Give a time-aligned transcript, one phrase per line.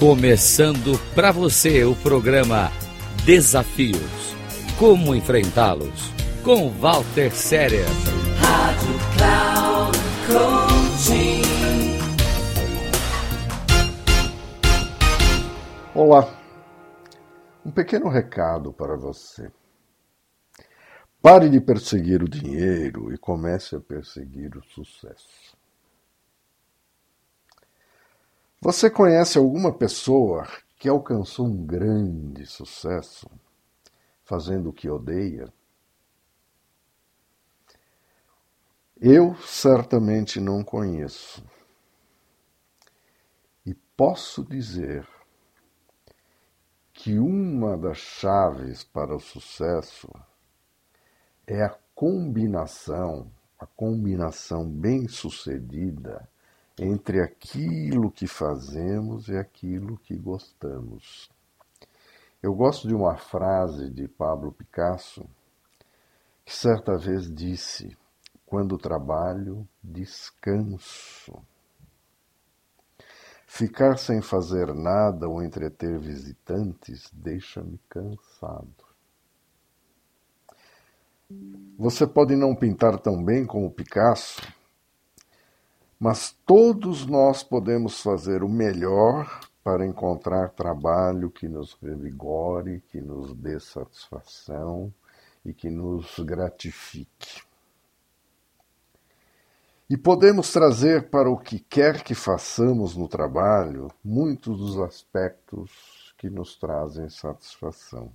[0.00, 2.70] Começando para você o programa
[3.26, 4.34] Desafios.
[4.78, 6.10] Como enfrentá-los?
[6.42, 7.84] Com Walter Séria.
[8.38, 11.42] Rádio Cloud Coaching.
[15.94, 16.34] Olá.
[17.62, 19.52] Um pequeno recado para você.
[21.20, 25.59] Pare de perseguir o dinheiro e comece a perseguir o sucesso.
[28.62, 30.46] Você conhece alguma pessoa
[30.78, 33.26] que alcançou um grande sucesso
[34.22, 35.50] fazendo o que odeia?
[39.00, 41.42] Eu certamente não conheço.
[43.64, 45.08] E posso dizer
[46.92, 50.06] que uma das chaves para o sucesso
[51.46, 56.28] é a combinação, a combinação bem sucedida
[56.82, 61.30] entre aquilo que fazemos e aquilo que gostamos.
[62.42, 65.28] Eu gosto de uma frase de Pablo Picasso
[66.42, 67.94] que certa vez disse:
[68.46, 71.44] Quando trabalho, descanso.
[73.46, 78.88] Ficar sem fazer nada ou entreter visitantes deixa-me cansado.
[81.78, 84.40] Você pode não pintar tão bem como Picasso,
[86.00, 93.34] mas todos nós podemos fazer o melhor para encontrar trabalho que nos revigore, que nos
[93.34, 94.90] dê satisfação
[95.44, 97.42] e que nos gratifique.
[99.90, 106.30] E podemos trazer para o que quer que façamos no trabalho muitos dos aspectos que
[106.30, 108.10] nos trazem satisfação.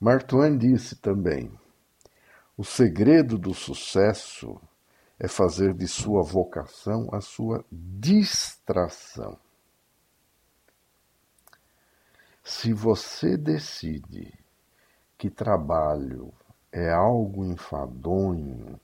[0.00, 1.52] Mark Twain disse também:
[2.56, 4.58] o segredo do sucesso
[5.18, 9.36] é fazer de sua vocação a sua distração.
[12.44, 14.32] Se você decide
[15.18, 16.32] que trabalho
[16.72, 18.80] é algo enfadonho,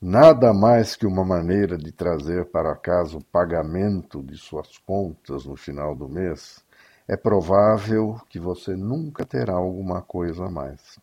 [0.00, 5.56] nada mais que uma maneira de trazer para casa o pagamento de suas contas no
[5.56, 6.64] final do mês,
[7.06, 10.98] é provável que você nunca terá alguma coisa a mais.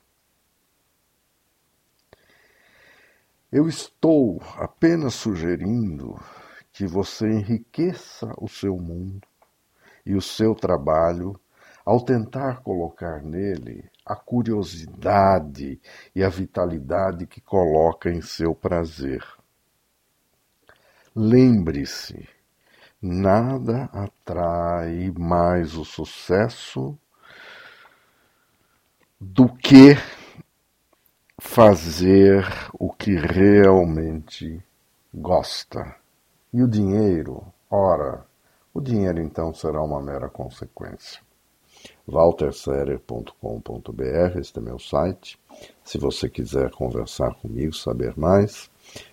[3.53, 6.19] Eu estou apenas sugerindo
[6.71, 9.27] que você enriqueça o seu mundo
[10.03, 11.39] e o seu trabalho
[11.85, 15.79] ao tentar colocar nele a curiosidade
[16.15, 19.23] e a vitalidade que coloca em seu prazer.
[21.15, 22.27] Lembre-se,
[22.99, 26.97] nada atrai mais o sucesso
[29.21, 29.95] do que
[31.43, 32.47] fazer
[32.79, 34.63] o que realmente
[35.13, 35.95] gosta.
[36.51, 38.25] E o dinheiro, ora,
[38.73, 41.21] o dinheiro então será uma mera consequência.
[42.07, 45.39] walterserer.com.br, este é meu site.
[45.83, 48.71] Se você quiser conversar comigo, saber mais,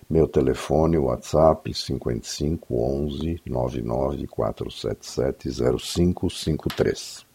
[0.09, 7.30] meu telefone, WhatsApp 55 11 99 477 0553.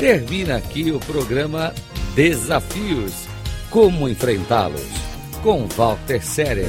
[0.00, 1.74] Termina aqui o programa
[2.14, 3.28] Desafios.
[3.68, 4.86] Como enfrentá-los?
[5.42, 6.68] Com Walter Séria.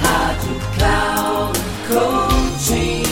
[0.00, 1.58] Rádio Cloud
[1.88, 3.02] Coaching.